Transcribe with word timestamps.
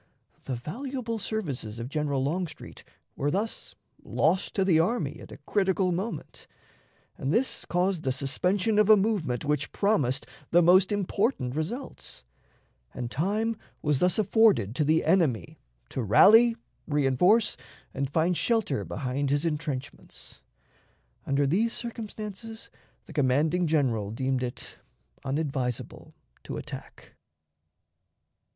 The 0.45 0.55
valuable 0.55 1.19
services 1.19 1.77
of 1.77 1.87
General 1.87 2.23
Longstreet 2.23 2.83
were 3.15 3.29
thus 3.29 3.75
lost 4.01 4.55
to 4.55 4.65
the 4.65 4.79
army 4.79 5.19
at 5.19 5.31
a 5.31 5.37
critical 5.37 5.91
moment, 5.91 6.47
and 7.19 7.31
this 7.31 7.65
caused 7.65 8.01
the 8.01 8.11
suspension 8.11 8.79
of 8.79 8.89
a 8.89 8.97
movement 8.97 9.45
which 9.45 9.71
promised 9.71 10.25
the 10.49 10.63
most 10.63 10.91
important 10.91 11.55
results; 11.55 12.23
and 12.95 13.11
time 13.11 13.55
was 13.83 13.99
thus 13.99 14.17
afforded 14.17 14.73
to 14.73 14.83
the 14.83 15.05
enemy 15.05 15.59
to 15.89 16.01
rally, 16.01 16.55
reënforce, 16.89 17.55
and 17.93 18.09
find 18.09 18.35
shelter 18.35 18.83
behind 18.83 19.29
his 19.29 19.45
intrenchments. 19.45 20.41
Under 21.27 21.45
these 21.45 21.73
circumstances 21.73 22.71
the 23.05 23.13
commanding 23.13 23.67
General 23.67 24.09
deemed 24.09 24.41
it 24.41 24.77
unadvisable 25.23 26.15
to 26.45 26.57
attack. 26.57 27.13